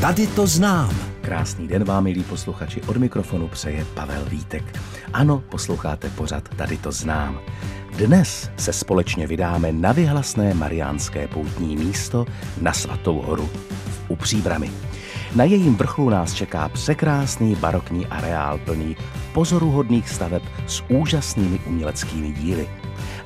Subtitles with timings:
[0.00, 0.90] Tady to znám.
[1.20, 4.80] Krásný den vám, milí posluchači, od mikrofonu přeje Pavel Vítek.
[5.12, 7.40] Ano, posloucháte pořad Tady to znám.
[7.96, 12.26] Dnes se společně vydáme na vyhlasné mariánské poutní místo
[12.60, 13.50] na Svatou horu
[13.86, 14.70] v Upříbrami.
[15.36, 18.96] Na jejím vrcholu nás čeká překrásný barokní areál plný
[19.32, 22.68] pozoruhodných staveb s úžasnými uměleckými díly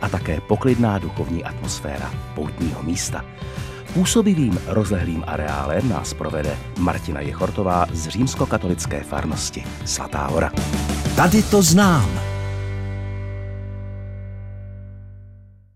[0.01, 3.25] a také poklidná duchovní atmosféra poutního místa.
[3.95, 10.53] Působivým rozlehlým areálem nás provede Martina Jechortová z římskokatolické farnosti Svatá hora.
[11.17, 12.21] Tady to znám.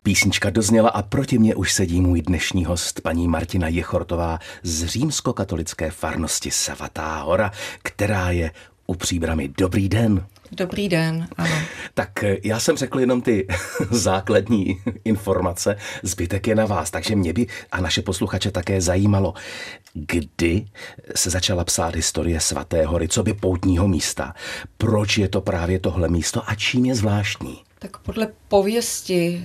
[0.02, 5.90] Písnička dozněla a proti mě už sedí můj dnešní host, paní Martina Jechortová z římskokatolické
[5.90, 8.50] farnosti Svatá hora, která je
[8.86, 9.50] u příbramy.
[9.58, 10.26] Dobrý den.
[10.52, 11.54] Dobrý den, ano.
[11.94, 13.46] Tak eh, já jsem řekl jenom ty
[13.90, 19.34] základní informace, zbytek je na vás, takže mě by a naše posluchače také zajímalo,
[19.94, 20.64] kdy
[21.14, 24.34] se začala psát historie Svaté hory, co by poutního místa,
[24.78, 27.62] proč je to právě tohle místo a čím je zvláštní?
[27.78, 29.44] Tak podle pověsti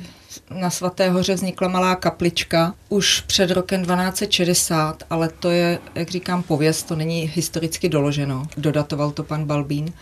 [0.49, 6.43] na Svaté hoře vznikla malá kaplička už před rokem 1260, ale to je, jak říkám,
[6.43, 8.43] pověst, to není historicky doloženo.
[8.57, 9.93] Dodatoval to pan Balbín.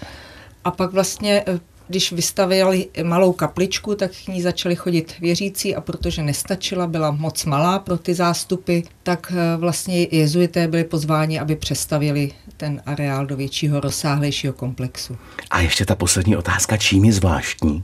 [0.64, 1.60] A pak vlastně eh,
[1.92, 7.46] když vystavili malou kapličku, tak k ní začali chodit věřící a protože nestačila, byla moc
[7.46, 13.36] malá pro ty zástupy, tak eh, vlastně jezuité byli pozváni, aby přestavili ten areál do
[13.36, 15.18] většího, rozsáhlejšího komplexu.
[15.52, 17.84] A ještě ta poslední otázka, čím je zvláštní?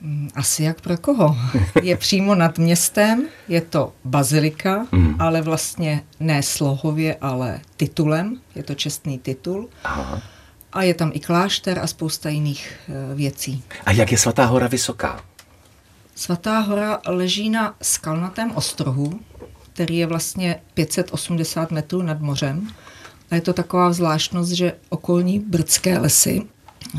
[0.00, 1.36] Mm, asi jak pro koho.
[1.82, 5.16] Je přímo nad městem, je to bazilika, mm.
[5.18, 9.68] ale vlastně ne slohově, ale titulem, je to čestný titul.
[9.84, 10.22] Aha.
[10.74, 13.62] A je tam i klášter a spousta jiných e, věcí.
[13.86, 15.24] A jak je Svatá hora vysoká?
[16.14, 19.20] Svatá hora leží na skalnatém ostrohu,
[19.72, 22.68] který je vlastně 580 metrů nad mořem.
[23.30, 26.42] A je to taková zvláštnost, že okolní brdské lesy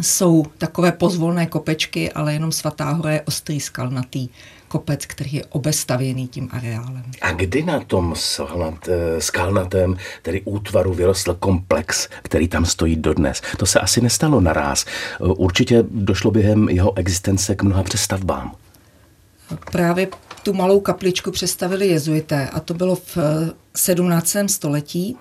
[0.01, 4.29] jsou takové pozvolné kopečky, ale jenom Svatá hora je ostrý skalnatý
[4.67, 7.03] kopec, který je obestavěný tím areálem.
[7.22, 13.41] A kdy na tom eh, skalnatém, tedy útvaru, vyrostl komplex, který tam stojí dodnes?
[13.57, 14.85] To se asi nestalo naraz.
[14.85, 18.55] Eh, určitě došlo během jeho existence k mnoha přestavbám.
[19.72, 20.07] Právě
[20.44, 23.17] tu malou kapličku přestavili jezuité a to bylo v
[23.75, 24.35] 17.
[24.35, 25.17] Eh, století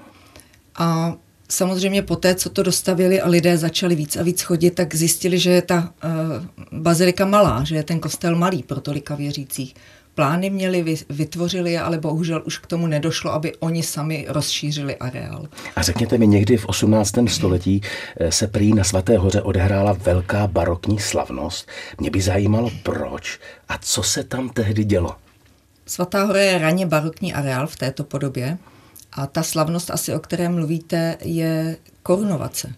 [0.76, 1.14] a
[1.48, 5.38] Samozřejmě po té, co to dostavili a lidé začali víc a víc chodit, tak zjistili,
[5.38, 9.74] že je ta uh, bazilika malá, že je ten kostel malý pro tolika věřících.
[10.14, 15.48] Plány měli, vytvořili je, ale bohužel už k tomu nedošlo, aby oni sami rozšířili areál.
[15.76, 17.14] A řekněte mi, někdy v 18.
[17.26, 17.80] století
[18.16, 21.68] eh, se prý na Svaté hoře odehrála velká barokní slavnost.
[22.00, 25.16] Mě by zajímalo, proč a co se tam tehdy dělo.
[25.86, 28.58] Svatá hora je raně barokní areál v této podobě.
[29.14, 32.74] A ta slavnost asi, o které mluvíte, je korunovace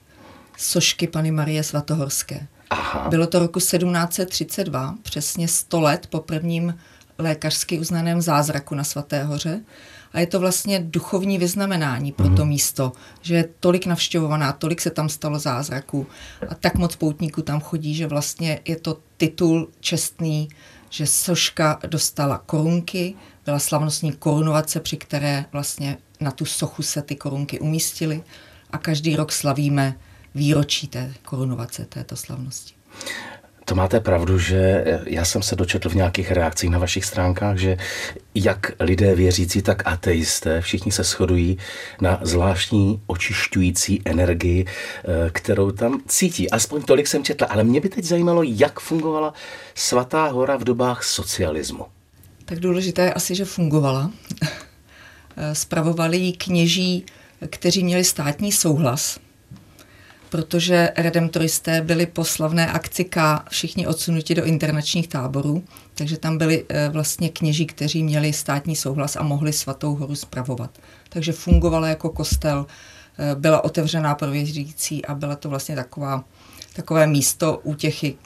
[0.56, 2.47] sošky Pany Marie Svatohorské.
[2.70, 3.08] Aha.
[3.08, 6.74] Bylo to roku 1732, přesně 100 let po prvním
[7.19, 9.60] lékařsky uznaném zázraku na Svaté hoře.
[10.12, 12.48] A je to vlastně duchovní vyznamenání pro to mhm.
[12.48, 12.92] místo,
[13.22, 16.06] že je tolik navštěvovaná, tolik se tam stalo zázraků
[16.48, 20.48] a tak moc poutníků tam chodí, že vlastně je to titul čestný,
[20.91, 23.14] že soška dostala korunky,
[23.46, 28.22] byla slavnostní korunovace, při které vlastně na tu sochu se ty korunky umístily
[28.70, 29.94] a každý rok slavíme
[30.34, 32.74] výročí té korunovace této slavnosti.
[33.64, 37.76] To máte pravdu, že já jsem se dočetl v nějakých reakcích na vašich stránkách, že
[38.34, 41.58] jak lidé věřící, tak ateisté, všichni se shodují
[42.00, 46.50] na zvláštní očišťující energii, eh, kterou tam cítí.
[46.50, 49.32] Aspoň tolik jsem četl, ale mě by teď zajímalo, jak fungovala
[49.74, 51.95] Svatá hora v dobách socialismu.
[52.46, 54.10] Tak důležité je asi, že fungovala.
[55.52, 57.06] Spravovali ji kněží,
[57.50, 59.18] kteří měli státní souhlas,
[60.28, 65.64] protože redemptoristé byli po slavné akci K všichni odsunuti do internačních táborů,
[65.94, 70.78] takže tam byli eh, vlastně kněží, kteří měli státní souhlas a mohli svatou horu spravovat.
[71.08, 72.66] Takže fungovala jako kostel,
[73.18, 76.24] eh, byla otevřená pro věřící a byla to vlastně taková,
[76.72, 78.16] takové místo útěchy,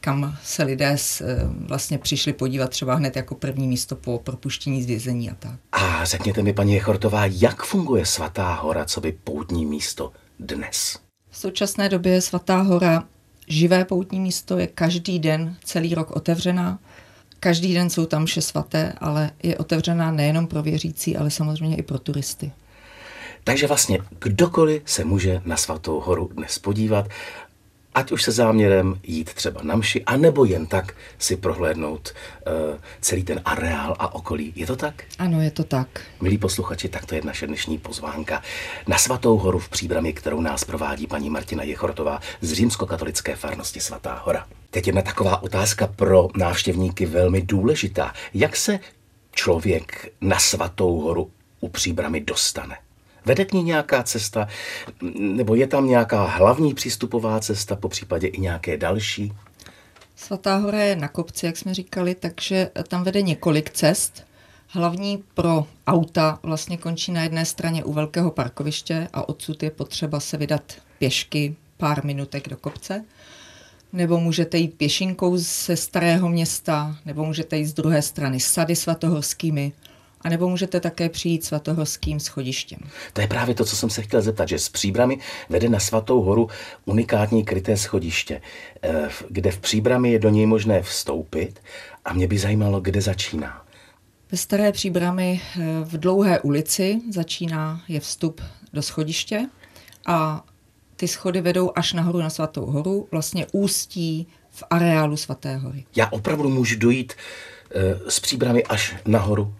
[0.00, 1.24] kam se lidé eh,
[1.68, 5.54] vlastně přišli podívat třeba hned jako první místo po propuštění z vězení a tak.
[5.72, 10.98] A řekněte mi, paní Chortová, jak funguje Svatá hora, co by poutní místo dnes?
[11.30, 13.04] V současné době je Svatá hora
[13.48, 16.78] živé poutní místo, je každý den celý rok otevřená.
[17.40, 21.82] Každý den jsou tam vše svaté, ale je otevřená nejenom pro věřící, ale samozřejmě i
[21.82, 22.52] pro turisty.
[23.44, 27.08] Takže vlastně kdokoliv se může na Svatou horu dnes podívat
[27.96, 33.24] ať už se záměrem jít třeba na mši, anebo jen tak si prohlédnout uh, celý
[33.24, 34.52] ten areál a okolí.
[34.56, 35.04] Je to tak?
[35.18, 35.88] Ano, je to tak.
[36.20, 38.42] Milí posluchači, tak to je naše dnešní pozvánka
[38.86, 44.22] na Svatou horu v Příbrami, kterou nás provádí paní Martina Jechortová z římskokatolické farnosti Svatá
[44.24, 44.46] hora.
[44.70, 48.12] Teď jedna taková otázka pro návštěvníky velmi důležitá.
[48.34, 48.80] Jak se
[49.32, 52.76] člověk na Svatou horu u Příbramy dostane?
[53.26, 54.48] Vede k ní nějaká cesta,
[55.18, 59.32] nebo je tam nějaká hlavní přístupová cesta, po případě i nějaké další?
[60.16, 64.26] Svatá hora je na kopci, jak jsme říkali, takže tam vede několik cest.
[64.68, 70.20] Hlavní pro auta vlastně končí na jedné straně u velkého parkoviště a odsud je potřeba
[70.20, 70.62] se vydat
[70.98, 73.04] pěšky pár minutek do kopce.
[73.92, 79.72] Nebo můžete jít pěšinkou ze starého města, nebo můžete jít z druhé strany sady svatohorskými,
[80.20, 82.78] a nebo můžete také přijít svatohorským schodištěm.
[83.12, 85.18] To je právě to, co jsem se chtěl zeptat, že s příbrami
[85.48, 86.48] vede na Svatou horu
[86.84, 88.42] unikátní kryté schodiště,
[88.82, 91.60] eh, kde v příbrami je do něj možné vstoupit
[92.04, 93.66] a mě by zajímalo, kde začíná.
[94.32, 98.40] Ve staré příbrami eh, v dlouhé ulici začíná je vstup
[98.72, 99.48] do schodiště
[100.06, 100.44] a
[100.96, 105.84] ty schody vedou až nahoru na Svatou horu, vlastně ústí v areálu Svaté hory.
[105.96, 109.54] Já opravdu můžu dojít e, s příbrami až nahoru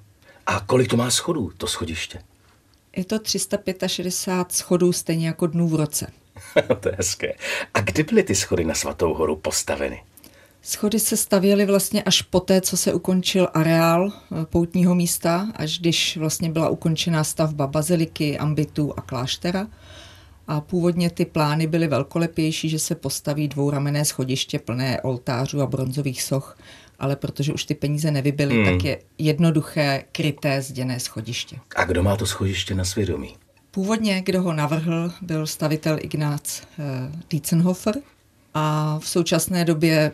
[0.47, 2.23] a kolik to má schodů, to schodiště?
[2.97, 6.07] Je to 365 schodů, stejně jako dnů v roce.
[6.81, 7.35] to je hezké.
[7.75, 10.03] A kdy byly ty schody na Svatou horu postaveny?
[10.63, 16.17] Schody se stavěly vlastně až poté, co se ukončil areál eh, poutního místa, až když
[16.17, 19.67] vlastně byla ukončená stavba baziliky, ambitu a kláštera.
[20.49, 26.23] A původně ty plány byly velkolepější, že se postaví dvouramené schodiště plné oltářů a bronzových
[26.23, 26.59] soch
[26.99, 28.65] ale protože už ty peníze nevybily, hmm.
[28.65, 31.57] tak je jednoduché kryté zděné schodiště.
[31.77, 33.37] A kdo má to schodiště na svědomí?
[33.71, 36.85] Původně, kdo ho navrhl, byl stavitel Ignác uh,
[37.31, 37.95] Dietzenhofer
[38.55, 40.13] a v současné době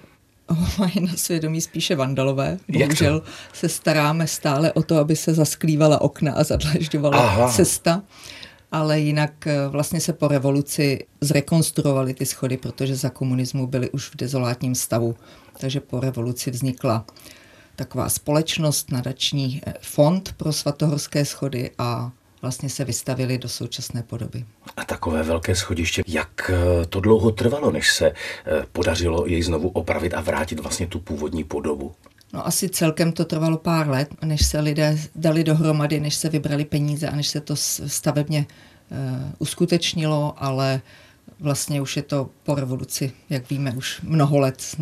[0.48, 2.58] ho mají na svědomí spíše vandalové.
[2.68, 7.52] Bohužel se staráme stále o to, aby se zasklívala okna a zadlažďovala Aha.
[7.52, 8.02] cesta
[8.72, 14.10] ale jinak eh, vlastně se po revoluci zrekonstruovaly ty schody, protože za komunismu byly už
[14.10, 15.16] v dezolátním stavu.
[15.62, 17.04] Takže po revoluci vznikla
[17.76, 22.12] taková společnost, nadační eh, fond pro svatohorské schody a
[22.42, 24.44] vlastně se vystavili do současné podoby.
[24.76, 28.12] A takové velké schodiště, jak eh, to dlouho trvalo, než se
[28.72, 31.92] podařilo jej znovu opravit a vrátit vlastně tu původní podobu?
[32.32, 36.64] No asi celkem to trvalo pár let, než se lidé dali dohromady, než se vybrali
[36.64, 38.46] peníze a než se to stavebně
[38.90, 38.96] uh,
[39.38, 40.80] uskutečnilo, ale
[41.40, 44.76] vlastně už je to po revoluci, jak víme, už mnoho let.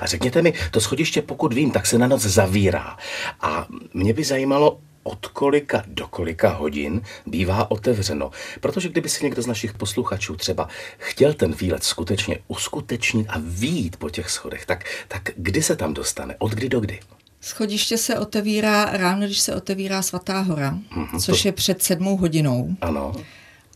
[0.00, 2.96] A řekněte mi, to schodiště, pokud vím, tak se na noc zavírá.
[3.40, 8.30] A mě by zajímalo, od kolika do kolika hodin bývá otevřeno.
[8.60, 10.68] Protože kdyby si někdo z našich posluchačů třeba
[10.98, 15.94] chtěl ten výlet skutečně uskutečnit a výjít po těch schodech, tak, tak kdy se tam
[15.94, 16.36] dostane?
[16.38, 17.00] Od kdy do kdy?
[17.40, 21.48] Schodiště se otevírá ráno, když se otevírá Svatá hora, mm-hmm, což to...
[21.48, 22.76] je před sedmou hodinou.
[22.80, 23.12] Ano.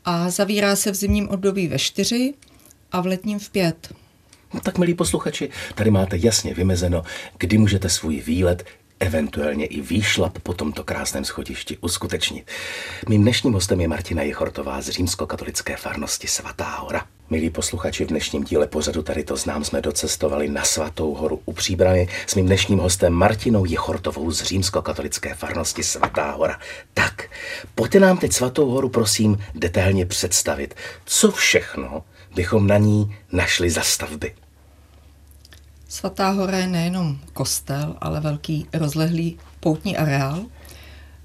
[0.05, 2.35] A zavírá se v zimním období ve čtyři
[2.93, 3.93] a v letním v pět.
[4.55, 7.03] No tak, milí posluchači, tady máte jasně vymezeno,
[7.39, 8.65] kdy můžete svůj výlet
[9.01, 12.51] eventuálně i výšlap po tomto krásném schodišti uskutečnit.
[13.09, 17.07] Mým dnešním hostem je Martina Jechortová z římskokatolické farnosti Svatá hora.
[17.31, 21.53] Milí posluchači, v dnešním díle pořadu tady to znám jsme docestovali na Svatou horu u
[21.53, 26.61] Příbramy s mým dnešním hostem Martinou Jechortovou z římskokatolické farnosti Svatá hora.
[26.95, 27.31] Tak,
[27.75, 30.75] pojďte nám teď Svatou horu prosím detailně představit,
[31.05, 32.05] co všechno
[32.37, 34.35] bychom na ní našli za stavby.
[35.89, 40.45] Svatá hora je nejenom kostel, ale velký rozlehlý poutní areál.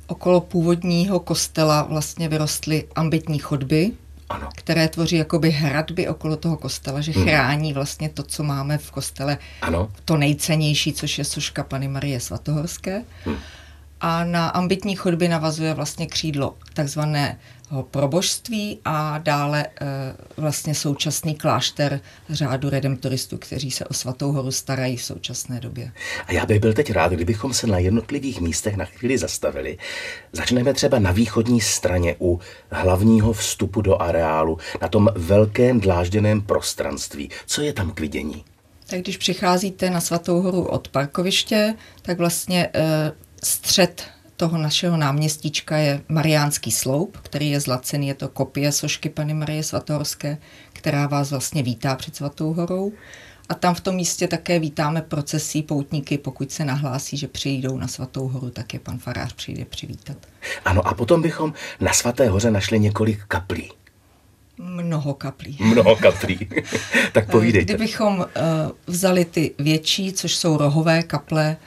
[0.07, 3.91] Okolo původního kostela vlastně vyrostly ambitní chodby,
[4.29, 4.49] ano.
[4.55, 7.23] které tvoří jakoby hradby okolo toho kostela, že hmm.
[7.23, 9.91] chrání vlastně to, co máme v kostele, ano.
[10.05, 13.03] to nejcennější, což je soška Pany Marie Svatohorské.
[13.25, 13.37] Hmm.
[14.01, 17.37] A na ambitní chodby navazuje vlastně křídlo takzvané
[17.81, 19.69] probožství a dále e,
[20.37, 25.91] vlastně současný klášter řádu redemptoristů, kteří se o Svatou horu starají v současné době.
[26.27, 29.77] A já bych byl teď rád, kdybychom se na jednotlivých místech na chvíli zastavili.
[30.31, 32.39] Začneme třeba na východní straně u
[32.71, 37.29] hlavního vstupu do areálu, na tom velkém dlážděném prostranství.
[37.45, 38.43] Co je tam k vidění?
[38.87, 43.11] Tak když přicházíte na Svatou horu od parkoviště, tak vlastně e,
[43.43, 44.03] střed
[44.37, 49.63] toho našeho náměstíčka je Mariánský sloup, který je zlacený, je to kopie sošky Pany Marie
[49.63, 50.37] Svatohorské,
[50.73, 52.93] která vás vlastně vítá před Svatou horou.
[53.49, 57.87] A tam v tom místě také vítáme procesí poutníky, pokud se nahlásí, že přijdou na
[57.87, 60.17] Svatou horu, tak je pan farář přijde přivítat.
[60.65, 63.71] Ano, a potom bychom na Svaté hoře našli několik kaplí.
[64.57, 65.57] Mnoho kaplí.
[65.59, 66.49] Mnoho kaplí.
[67.13, 67.73] tak povídejte.
[67.73, 68.25] Kdybychom uh,
[68.87, 71.57] vzali ty větší, což jsou rohové kaple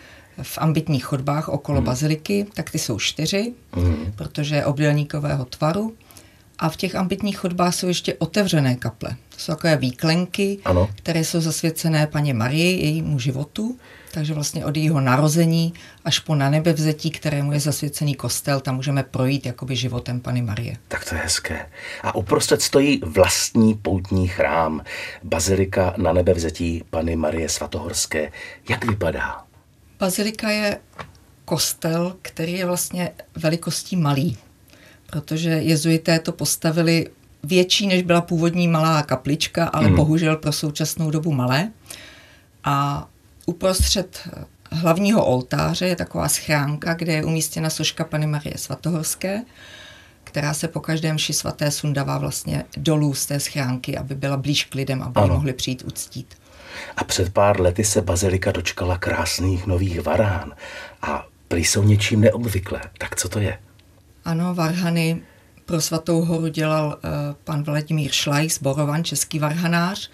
[0.43, 1.87] v ambitních chodbách okolo hmm.
[1.87, 4.13] baziliky, tak ty jsou čtyři, hmm.
[4.17, 5.95] protože je obdélníkového tvaru.
[6.59, 9.11] A v těch ambitních chodbách jsou ještě otevřené kaple.
[9.11, 10.89] To jsou takové výklenky, ano.
[10.95, 13.79] které jsou zasvěcené paně Marii, jejímu životu.
[14.15, 15.75] Takže vlastně od jejího narození
[16.05, 20.77] až po na nebevzetí, kterému je zasvěcený kostel, tam můžeme projít jakoby životem Pany Marie.
[20.89, 21.67] Tak to je hezké.
[22.03, 24.83] A uprostřed stojí vlastní poutní chrám,
[25.23, 28.33] bazilika na nebevzetí Pany Marie Svatohorské.
[28.69, 29.44] Jak vypadá?
[29.99, 30.81] Bazilika je
[31.45, 34.37] kostel, který je vlastně velikostí malý,
[35.07, 37.11] protože jezuité to postavili
[37.43, 39.97] větší, než byla původní malá kaplička, ale mm.
[39.97, 41.71] bohužel pro současnou dobu malé.
[42.65, 43.09] A
[43.47, 44.29] uprostřed
[44.71, 49.43] hlavního oltáře je taková schránka, kde je umístěna soška Pany Marie Svatohorské,
[50.25, 54.65] která se po každém ši svaté sundává vlastně dolů z té schránky, aby byla blíž
[54.65, 56.35] k lidem, aby mohli přijít uctít.
[56.97, 60.53] A před pár lety se bazilika dočkala krásných nových varhán
[61.03, 62.81] a prý jsou něčím neobvyklé.
[62.99, 63.59] Tak co to je?
[64.25, 65.23] Ano, varhany
[65.65, 67.11] pro Svatou horu dělal uh,
[67.45, 70.11] pan Vladimír Šlaj z Borovan, český varhanář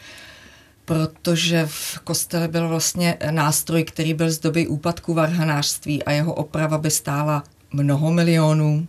[0.90, 6.78] protože v kostele byl vlastně nástroj, který byl z doby úpadku varhanářství a jeho oprava
[6.78, 8.88] by stála mnoho milionů,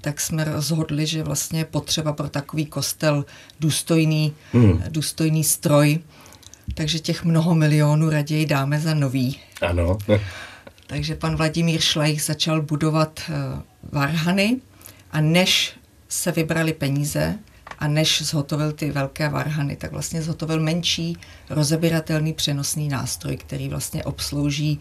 [0.00, 3.24] tak jsme rozhodli, že vlastně potřeba pro takový kostel
[3.60, 4.82] důstojný, hmm.
[4.88, 5.98] důstojný stroj,
[6.74, 9.40] takže těch mnoho milionů raději dáme za nový.
[9.60, 9.98] Ano.
[10.86, 13.60] takže pan Vladimír Šlejch začal budovat uh,
[13.92, 14.56] varhany
[15.12, 15.72] a než
[16.08, 17.38] se vybrali peníze,
[17.80, 21.16] a než zhotovil ty velké varhany, tak vlastně zhotovil menší
[21.50, 24.80] rozebíratelný přenosný nástroj, který vlastně obslouží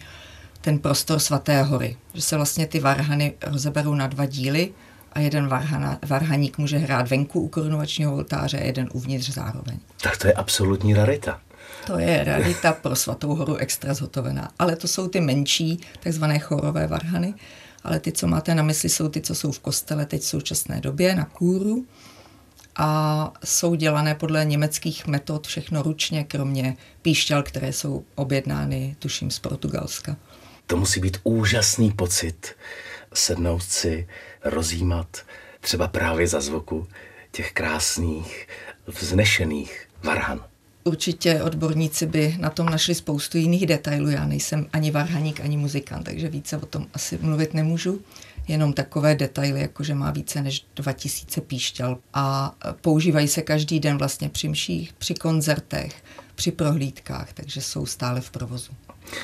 [0.61, 1.97] ten prostor Svaté hory.
[2.13, 4.71] Že se vlastně ty varhany rozeberou na dva díly
[5.13, 9.79] a jeden varhana, varhaník může hrát venku u korunovačního oltáře a jeden uvnitř zároveň.
[10.01, 11.39] Tak to je absolutní rarita.
[11.89, 14.51] To je rarita pro Svatou horu extra zhotovená.
[14.59, 17.33] Ale to jsou ty menší, takzvané chorové varhany.
[17.83, 20.81] Ale ty, co máte na mysli, jsou ty, co jsou v kostele teď v současné
[20.81, 21.85] době na kůru
[22.75, 29.39] a jsou dělané podle německých metod všechno ručně, kromě píšťal, které jsou objednány, tuším, z
[29.39, 30.15] Portugalska.
[30.67, 32.55] To musí být úžasný pocit
[33.13, 34.07] sednout si,
[34.43, 35.17] rozjímat
[35.61, 36.87] třeba právě za zvuku
[37.31, 38.47] těch krásných,
[38.87, 40.48] vznešených varhan.
[40.83, 44.09] Určitě odborníci by na tom našli spoustu jiných detailů.
[44.09, 48.01] Já nejsem ani varhaník, ani muzikant, takže více o tom asi mluvit nemůžu
[48.47, 53.97] jenom takové detaily, jako že má více než 2000 píšťal a používají se každý den
[53.97, 56.03] vlastně při mších, při koncertech,
[56.35, 58.71] při prohlídkách, takže jsou stále v provozu.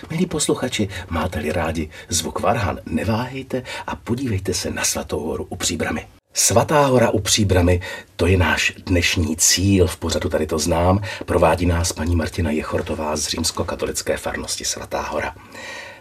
[0.10, 6.08] Milí posluchači, máte-li rádi zvuk Varhan, neváhejte a podívejte se na Svatou horu u Příbramy.
[6.38, 7.82] Svatá hora u Příbramy,
[8.15, 13.15] to je náš dnešní cíl, v pořadu tady to znám, provádí nás paní Martina Jechortová
[13.18, 15.36] z římskokatolické farnosti Svatá hora.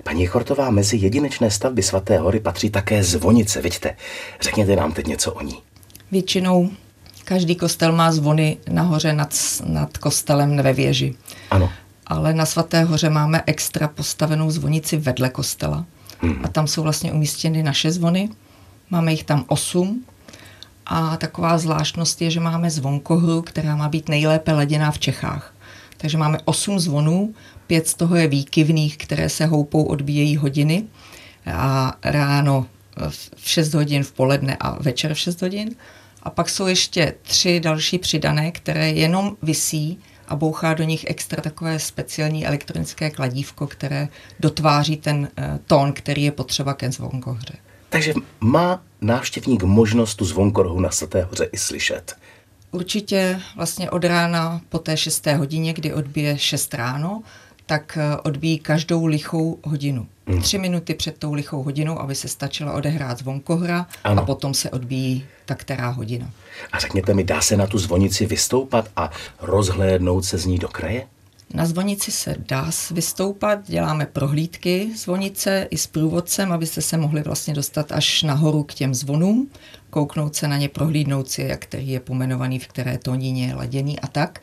[0.03, 3.97] Paní Chortová, mezi jedinečné stavby Svaté hory patří také zvonice, vidíte.
[4.41, 5.63] Řekněte nám teď něco o ní.
[6.11, 6.71] Většinou
[7.25, 11.15] každý kostel má zvony nahoře nad, nad kostelem ve věži.
[11.51, 11.71] Ano.
[12.07, 15.85] Ale na Svaté hoře máme extra postavenou zvonici vedle kostela.
[16.21, 16.41] Hmm.
[16.45, 18.29] A tam jsou vlastně umístěny naše zvony.
[18.91, 20.05] Máme jich tam osm.
[20.87, 25.55] A taková zvláštnost je, že máme zvonkohru, která má být nejlépe laděná v Čechách.
[25.97, 27.35] Takže máme osm zvonů,
[27.67, 30.85] pět z toho je výkyvných, které se houpou, odbíjejí hodiny
[31.47, 32.67] a ráno
[33.37, 35.71] v 6 hodin v poledne a večer v 6 hodin.
[36.23, 39.99] A pak jsou ještě tři další přidané, které jenom visí
[40.29, 44.09] a bouchá do nich extra takové speciální elektronické kladívko, které
[44.41, 47.55] dotváří ten uh, tón, který je potřeba ke zvonkohře.
[47.95, 52.17] Takže má návštěvník možnost tu zvonkorhu na Svaté hoře i slyšet.
[52.71, 57.23] Určitě vlastně od rána po té šesté hodině, kdy odbije 6 ráno,
[57.67, 60.07] tak eh, odbíjí každou lichou hodinu.
[60.27, 60.43] Hmm.
[60.43, 64.23] Tři minuty před tou lichou hodinou, aby se stačila odehrát zvonkohra ano.
[64.23, 66.31] a potom se odbíjí ta která hodina.
[66.73, 69.11] A řekněte mi, dá se na tu zvonici vystoupat a
[69.41, 71.07] rozhlédnout se z ní do kraje?
[71.55, 77.55] Na zvonici se dá vystoupat, děláme prohlídky zvonice i s průvodcem, abyste se mohli vlastně
[77.55, 79.51] dostat až nahoru k těm zvonům,
[79.91, 84.01] kouknout se na ně, prohlídnout si, jak který je pomenovaný, v které tónině je laděný
[84.01, 84.41] a tak.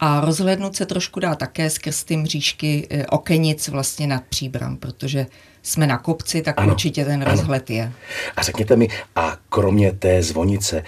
[0.00, 5.26] A rozhlednout se trošku dá také skrz ty mřížky eh, okenic vlastně nad příbram, protože
[5.62, 7.30] jsme na kopci, tak ano, určitě ten ano.
[7.30, 7.92] rozhled je.
[8.36, 10.82] A řekněte mi, a kromě té zvonice,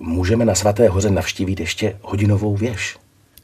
[0.00, 2.96] můžeme na Svaté hoře navštívit ještě hodinovou věž?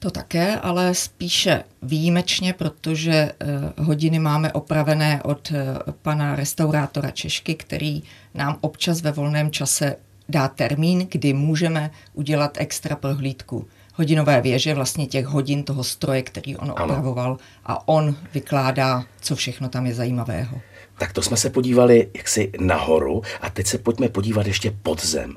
[0.05, 3.33] To také, ale spíše výjimečně, protože
[3.79, 5.57] uh, hodiny máme opravené od uh,
[6.03, 8.03] pana restaurátora Češky, který
[8.35, 9.97] nám občas ve volném čase
[10.29, 16.57] dá termín, kdy můžeme udělat extra prohlídku hodinové věže, vlastně těch hodin toho stroje, který
[16.57, 16.85] on ano.
[16.85, 20.61] opravoval a on vykládá, co všechno tam je zajímavého.
[20.99, 25.37] Tak to jsme se podívali jaksi nahoru a teď se pojďme podívat ještě pod zem.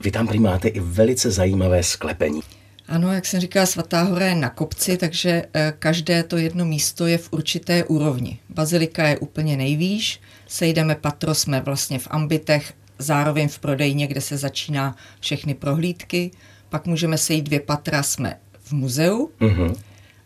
[0.00, 2.40] Vy tam prý máte i velice zajímavé sklepení.
[2.88, 7.06] Ano, jak jsem říkala, Svatá hora je na kopci, takže eh, každé to jedno místo
[7.06, 8.38] je v určité úrovni.
[8.48, 14.36] Bazilika je úplně nejvýš, sejdeme patro, jsme vlastně v ambitech, zároveň v prodejně, kde se
[14.36, 16.30] začíná všechny prohlídky,
[16.68, 19.74] pak můžeme sejít dvě patra, jsme v muzeu, mm-hmm.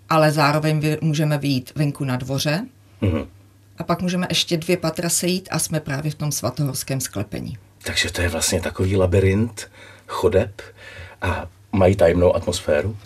[0.09, 2.67] ale zároveň můžeme vyjít venku na dvoře
[3.03, 3.27] mm-hmm.
[3.79, 7.59] a pak můžeme ještě dvě patra sejít a jsme právě v tom svatohorském sklepení.
[7.83, 9.71] Takže to je vlastně takový labirint
[10.07, 10.63] chodeb
[11.23, 12.97] a mají tajemnou atmosféru?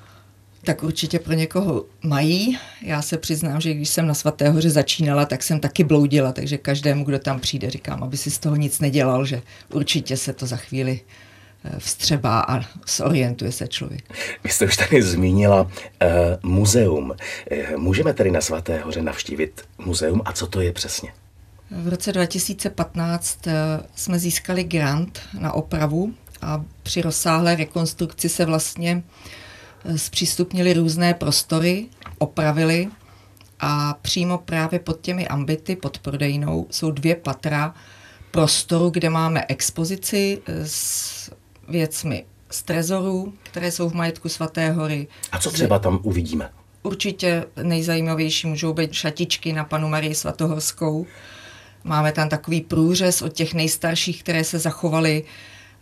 [0.64, 2.58] Tak určitě pro někoho mají.
[2.82, 6.58] Já se přiznám, že když jsem na Svaté hoře začínala, tak jsem taky bloudila, takže
[6.58, 10.46] každému, kdo tam přijde, říkám, aby si z toho nic nedělal, že určitě se to
[10.46, 11.00] za chvíli
[11.64, 12.60] eh, vstřebá a
[12.96, 14.04] zorientuje se člověk.
[14.44, 15.70] Vy jste už tady zmínila uh,
[16.42, 17.14] muzeum.
[17.50, 21.12] Eh, můžeme tedy na Svaté hoře navštívit muzeum a co to je přesně?
[21.70, 23.38] V roce 2015
[23.94, 29.02] jsme získali grant na opravu a při rozsáhlé rekonstrukci se vlastně
[29.84, 31.86] eh, zpřístupnili různé prostory,
[32.18, 32.88] opravili
[33.60, 37.74] a přímo právě pod těmi ambity, pod prodejnou, jsou dvě patra
[38.30, 41.30] prostoru, kde máme expozici eh, s
[41.68, 45.08] věcmi z trezorů, které jsou v majetku Svaté hory.
[45.32, 46.50] A co třeba tam uvidíme?
[46.82, 51.06] Určitě nejzajímavější můžou být šatičky na panu Marii Svatohorskou.
[51.84, 55.24] Máme tam takový průřez od těch nejstarších, které se zachovaly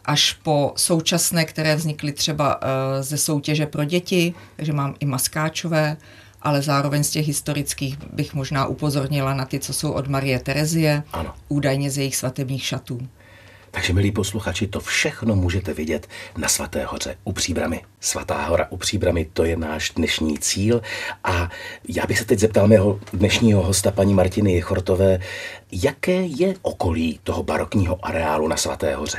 [0.08, 5.96] až po současné, které vznikly třeba eh, ze soutěže pro děti, takže mám i maskáčové,
[6.42, 11.02] ale zároveň z těch historických bych možná upozornila na ty, co jsou od Marie Terezie,
[11.12, 11.34] ano.
[11.48, 13.00] údajně z jejich svatebních šatů.
[13.70, 17.80] Takže, milí posluchači, to všechno můžete vidět na Svaté hoře u Příbramy.
[18.00, 20.82] Svatá hora u Příbramy, to je náš dnešní cíl.
[21.24, 21.50] A
[21.88, 25.18] já bych se teď zeptal mého dnešního hosta, paní Martiny Jechortové,
[25.72, 29.18] jaké je okolí toho barokního areálu na Svaté hoře?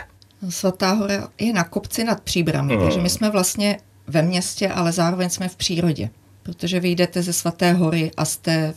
[0.50, 2.84] Svatá hora je na kopci nad Příbrami, mm.
[2.84, 3.78] takže my jsme vlastně
[4.08, 6.10] ve městě, ale zároveň jsme v přírodě.
[6.44, 8.74] Protože vy jdete ze Svaté hory a jste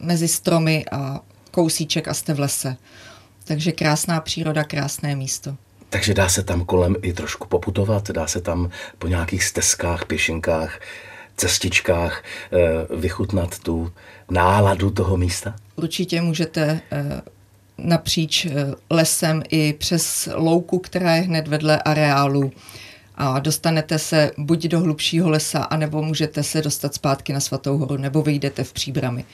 [0.00, 2.76] mezi stromy a kousíček a jste v lese.
[3.44, 5.56] Takže krásná příroda, krásné místo.
[5.90, 10.80] Takže dá se tam kolem i trošku poputovat, dá se tam po nějakých stezkách, pěšinkách,
[11.36, 13.92] cestičkách eh, vychutnat tu
[14.30, 15.54] náladu toho místa?
[15.76, 17.20] Určitě můžete eh,
[17.78, 22.52] napříč eh, lesem i přes louku, která je hned vedle areálu
[23.14, 27.96] a dostanete se buď do hlubšího lesa, anebo můžete se dostat zpátky na Svatou horu,
[27.96, 29.24] nebo vyjdete v příbrami.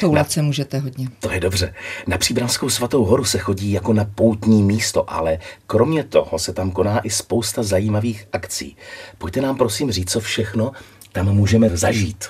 [0.00, 1.08] Toulat se můžete hodně.
[1.20, 1.74] To je dobře.
[2.06, 6.70] Na Příbramskou svatou horu se chodí jako na poutní místo, ale kromě toho se tam
[6.70, 8.76] koná i spousta zajímavých akcí.
[9.18, 10.72] Pojďte nám prosím říct, co všechno
[11.12, 12.24] tam můžeme zažít.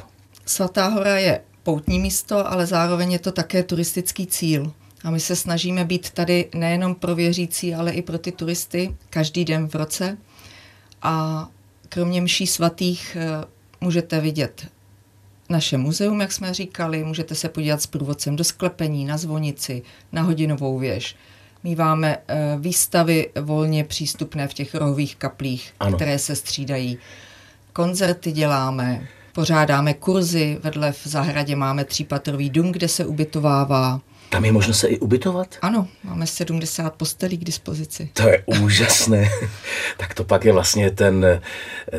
[0.47, 4.73] Svatá hora je poutní místo, ale zároveň je to také turistický cíl.
[5.05, 9.45] A my se snažíme být tady nejenom pro věřící, ale i pro ty turisty každý
[9.45, 10.19] den v roce.
[11.03, 11.49] A
[11.89, 13.45] kromě mší svatých eh,
[13.81, 14.67] můžete vidět
[15.49, 19.83] naše muzeum, jak jsme říkali, můžete se podívat s průvodcem do sklepení, na zvonici,
[20.13, 21.17] na hodinovou věž.
[21.65, 25.97] Míváme eh, výstavy volně přístupné v těch rohových kaplích, ano.
[25.97, 26.99] které se střídají.
[27.73, 34.01] Koncerty děláme, pořádáme kurzy, vedle v zahradě máme třípatrový dům, kde se ubytovává.
[34.31, 35.57] Tam je možno se i ubytovat?
[35.63, 38.11] Ano, máme 70 postelí k dispozici.
[38.13, 39.31] To je úžasné.
[39.97, 41.41] tak to pak je vlastně ten,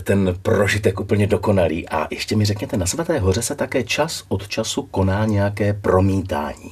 [0.03, 1.89] ten prožitek úplně dokonalý.
[1.89, 6.71] A ještě mi řekněte, na Svaté hoře se také čas od času koná nějaké promítání.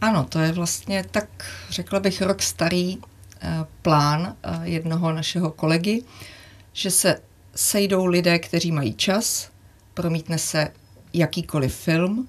[0.00, 1.28] Ano, to je vlastně tak,
[1.70, 3.48] řekla bych, rok starý eh,
[3.82, 6.02] plán eh, jednoho našeho kolegy,
[6.72, 7.20] že se
[7.54, 9.50] sejdou lidé, kteří mají čas,
[9.94, 10.68] promítne se
[11.12, 12.28] jakýkoliv film,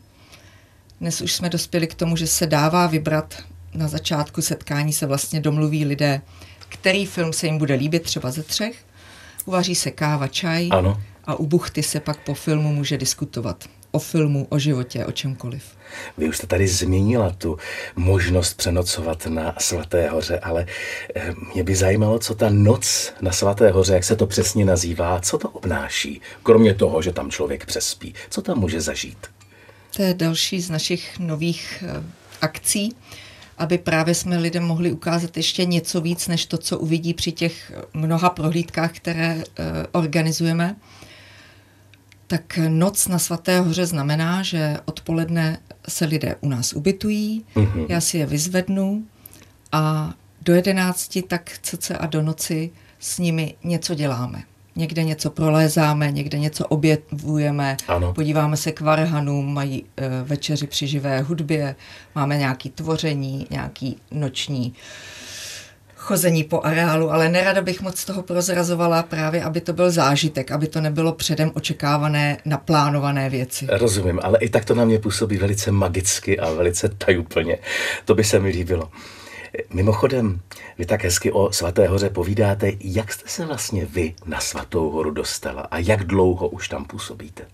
[1.04, 5.42] dnes už jsme dospěli k tomu, že se dává vybrat na začátku setkání se vlastně
[5.42, 6.22] domluví lidé,
[6.70, 8.76] který film se jim bude líbit třeba ze třech,
[9.46, 11.02] uvaří se káva, čaj ano.
[11.26, 15.64] a u buchty se pak po filmu může diskutovat o filmu, o životě, o čemkoliv.
[16.18, 17.58] Vy už jste tady zmínila tu
[17.96, 20.66] možnost přenocovat na Svaté hoře, ale
[21.16, 25.20] eh, mě by zajímalo, co ta noc na Svaté hoře, jak se to přesně nazývá,
[25.20, 29.18] co to obnáší, kromě toho, že tam člověk přespí, co tam může zažít.
[29.96, 32.04] To je další z našich nových eh,
[32.42, 32.96] akcí,
[33.58, 37.72] aby právě jsme lidem mohli ukázat ještě něco víc, než to, co uvidí při těch
[37.94, 40.76] mnoha prohlídkách, které eh, organizujeme.
[42.28, 47.86] Tak noc na Svaté hoře znamená, že odpoledne se lidé u nás ubytují, mm-hmm.
[47.90, 49.06] já si je vyzvednu
[49.72, 54.44] a do jedenácti, tak cca a do noci s nimi něco děláme.
[54.76, 58.14] Někde něco prolézáme, někde něco objevujeme, ano.
[58.14, 61.76] podíváme se k varhanům, mají e, večeři při živé hudbě,
[62.16, 64.74] máme nějaký tvoření, nějaký noční
[66.04, 70.68] chození po areálu, ale nerada bych moc toho prozrazovala právě, aby to byl zážitek, aby
[70.68, 73.68] to nebylo předem očekávané, naplánované věci.
[73.70, 77.58] Rozumím, ale i tak to na mě působí velice magicky a velice tajuplně.
[78.06, 78.90] To by se mi líbilo.
[79.74, 80.42] Mimochodem,
[80.78, 85.12] vy tak hezky o Svaté hoře povídáte, jak jste se vlastně vy na Svatou horu
[85.12, 87.48] dostala a jak dlouho už tam působíte?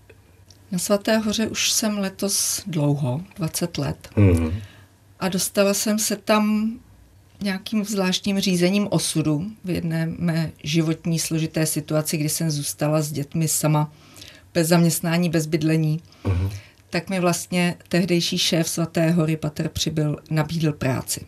[0.70, 4.10] Na Svaté hoře už jsem letos dlouho, 20 let.
[4.16, 4.52] Mm.
[5.20, 6.72] A dostala jsem se tam
[7.42, 13.48] nějakým zvláštním řízením osudu v jedné mé životní složité situaci, kdy jsem zůstala s dětmi
[13.48, 13.92] sama,
[14.54, 16.00] bez zaměstnání, bez bydlení.
[16.24, 16.50] Mm.
[16.90, 21.26] Tak mi vlastně tehdejší šéf Svaté hory, Patr Přibyl, nabídl práci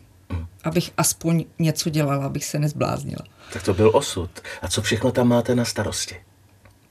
[0.63, 3.21] abych aspoň něco dělala, abych se nezbláznila.
[3.53, 4.29] Tak to byl osud.
[4.61, 6.15] A co všechno tam máte na starosti?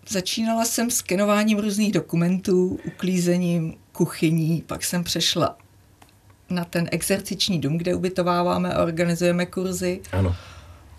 [0.09, 5.57] Začínala jsem s kenováním různých dokumentů, uklízením kuchyní, pak jsem přešla
[6.51, 10.01] na ten exerciční dům, kde ubytováváme a organizujeme kurzy.
[10.13, 10.37] Ano.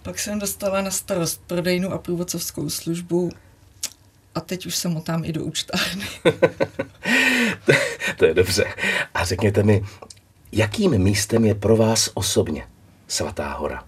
[0.02, 3.30] Pak jsem dostala na starost prodejnu a průvodcovskou službu
[4.36, 6.06] a teď už jsem tam i do účtárny.
[8.18, 8.66] to je dobře.
[9.14, 9.84] A řekněte mi,
[10.56, 12.68] Jakým místem je pro vás osobně
[13.08, 13.84] Svatá hora?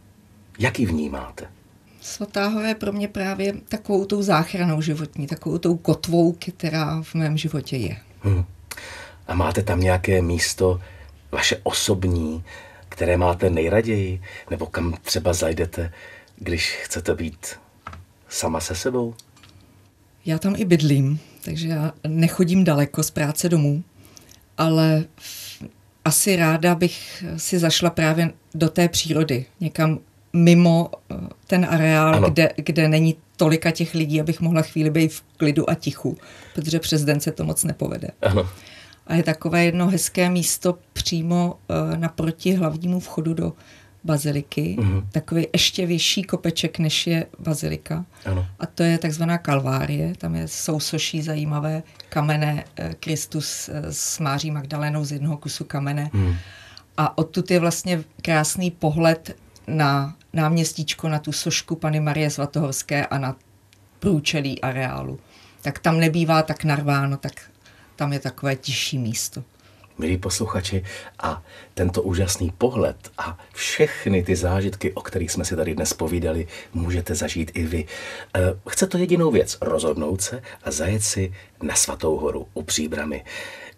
[0.60, 1.46] Jak ji vnímáte?
[2.02, 7.16] Svatá hora je pro mě právě takovou tou záchranou životní, takovou tou kotvou, která v
[7.16, 7.98] mém životě je.
[8.22, 8.46] Hmm.
[9.28, 10.82] A máte tam nějaké místo,
[11.32, 12.44] vaše osobní,
[12.90, 15.94] které máte nejraději, nebo kam třeba zajdete,
[16.36, 17.48] když chcete být
[18.30, 19.16] sama se sebou?
[20.26, 23.84] Já tam i bydlím, takže já nechodím daleko z práce domů,
[24.58, 25.06] ale
[26.06, 30.00] asi ráda bych si zašla právě do té přírody, někam
[30.34, 31.16] mimo eh,
[31.48, 35.76] ten areál, kde, kde není tolika těch lidí, abych mohla chvíli být v klidu a
[35.76, 36.18] tichu,
[36.56, 38.08] protože přes den se to moc nepovede.
[38.22, 38.50] Ano.
[39.08, 43.54] A je takové jedno hezké místo přímo uh, naproti hlavnímu vchodu do
[44.06, 45.04] baziliky, mm-hmm.
[45.12, 48.06] takový ještě vyšší kopeček, než je bazilika.
[48.26, 48.48] Ano.
[48.60, 54.52] A to je takzvaná kalvárie, tam je sousoší zajímavé kamene eh, Kristus eh, s Máří
[54.52, 56.10] Magdalenou z jednoho kusu kamene.
[56.14, 56.36] Mm.
[56.98, 59.36] A odtud je vlastně krásný pohled
[59.68, 63.36] na náměstíčko, na tu sošku Pany Marie Svatohorské a na
[64.00, 65.20] průčelí areálu.
[65.62, 67.32] Tak tam nebývá tak narváno, tak
[67.96, 69.44] tam je takové tižší místo
[69.98, 70.84] milí posluchači,
[71.20, 76.48] a tento úžasný pohled a všechny ty zážitky, o kterých jsme si tady dnes povídali,
[76.74, 77.86] můžete zažít i vy.
[78.36, 83.24] Eh, chce to jedinou věc, rozhodnout se a zajet si na Svatou horu u Příbramy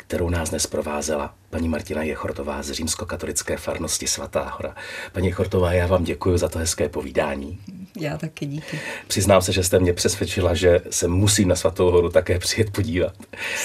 [0.08, 4.76] kterou nás dnes provázela paní Martina Jechortová z římskokatolické farnosti Svatá hora.
[5.12, 7.60] Paní Jechortová, já vám děkuji za to hezké povídání.
[8.00, 8.80] Já taky díky.
[9.08, 13.14] Přiznám se, že jste mě přesvědčila, že se musím na Svatou horu také přijet podívat.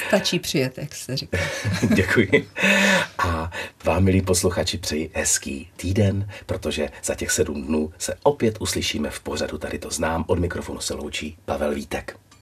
[0.07, 1.41] Stačí přijet, jak jste říkal.
[1.95, 2.49] děkuji.
[3.19, 3.51] A
[3.85, 9.21] vám, milí posluchači, přeji hezký týden, protože za těch sedm dnů se opět uslyšíme v
[9.21, 10.25] pořadu Tady to znám.
[10.27, 12.23] Od mikrofonu se loučí Pavel Vítek.